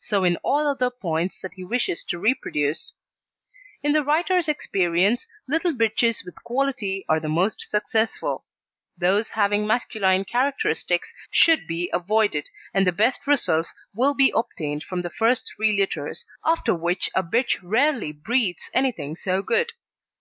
So 0.00 0.24
in 0.24 0.36
all 0.38 0.66
other 0.66 0.90
points 0.90 1.40
that 1.40 1.52
he 1.54 1.62
wishes 1.62 2.02
to 2.08 2.18
reproduce. 2.18 2.92
In 3.84 3.92
the 3.92 4.02
writer's 4.02 4.48
experience, 4.48 5.28
little 5.46 5.72
bitches 5.72 6.24
with 6.24 6.42
quality 6.42 7.04
are 7.08 7.20
the 7.20 7.28
most 7.28 7.60
successful. 7.70 8.46
Those 8.98 9.28
having 9.28 9.68
masculine 9.68 10.24
characteristics 10.24 11.14
should 11.30 11.68
be 11.68 11.88
avoided, 11.92 12.50
and 12.74 12.84
the 12.84 12.90
best 12.90 13.24
results 13.28 13.72
will 13.94 14.14
be 14.16 14.32
obtained 14.34 14.82
from 14.82 15.02
the 15.02 15.10
first 15.10 15.52
three 15.54 15.78
litters, 15.78 16.26
after 16.44 16.74
which 16.74 17.08
a 17.14 17.22
bitch 17.22 17.60
rarely 17.62 18.10
breeds 18.10 18.68
anything 18.74 19.14
so 19.14 19.40
good. 19.40 19.70